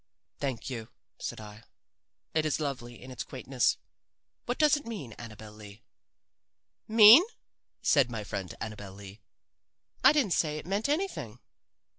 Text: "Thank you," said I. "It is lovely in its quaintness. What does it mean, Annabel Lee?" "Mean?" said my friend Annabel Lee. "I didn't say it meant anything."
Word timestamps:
"Thank 0.39 0.67
you," 0.67 0.89
said 1.19 1.39
I. 1.39 1.61
"It 2.33 2.43
is 2.43 2.59
lovely 2.59 2.99
in 3.03 3.11
its 3.11 3.23
quaintness. 3.23 3.77
What 4.47 4.57
does 4.57 4.75
it 4.75 4.87
mean, 4.87 5.13
Annabel 5.19 5.51
Lee?" 5.53 5.83
"Mean?" 6.87 7.21
said 7.83 8.09
my 8.09 8.23
friend 8.23 8.51
Annabel 8.59 8.93
Lee. 8.93 9.21
"I 10.03 10.11
didn't 10.11 10.33
say 10.33 10.57
it 10.57 10.65
meant 10.65 10.89
anything." 10.89 11.37